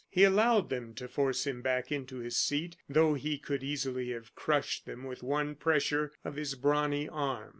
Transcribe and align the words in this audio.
He 0.09 0.23
allowed 0.23 0.71
them 0.71 0.95
to 0.95 1.07
force 1.07 1.45
him 1.45 1.61
back 1.61 1.91
into 1.91 2.17
his 2.17 2.35
seat 2.35 2.75
though 2.89 3.13
he 3.13 3.37
could 3.37 3.61
easily 3.63 4.09
have 4.13 4.33
crushed 4.33 4.87
them 4.87 5.03
with 5.03 5.21
one 5.21 5.53
pressure 5.53 6.11
of 6.25 6.37
his 6.37 6.55
brawny 6.55 7.07
arm. 7.07 7.49